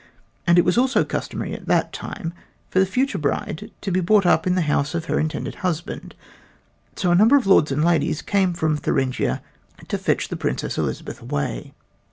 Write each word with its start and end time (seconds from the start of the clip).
And 0.47 0.57
it 0.57 0.65
was 0.65 0.79
also 0.79 1.05
customary 1.05 1.53
at 1.53 1.67
that 1.67 1.93
time 1.93 2.33
for 2.71 2.79
the 2.79 2.87
future 2.87 3.19
bride 3.19 3.69
to 3.81 3.91
be 3.91 3.99
brought 3.99 4.25
up 4.25 4.47
in 4.47 4.55
the 4.55 4.61
house 4.63 4.95
of 4.95 5.05
her 5.05 5.19
intended 5.19 5.53
husband, 5.61 6.15
so 6.95 7.11
a 7.11 7.15
number 7.15 7.35
of 7.35 7.45
lords 7.45 7.71
and 7.71 7.85
ladies 7.85 8.23
came 8.23 8.53
from 8.55 8.77
Thuringia 8.77 9.43
to 9.89 9.97
fetch 9.99 10.29
the 10.29 10.35
Princess 10.37 10.79
Elizabeth 10.79 11.21
away. 11.21 11.75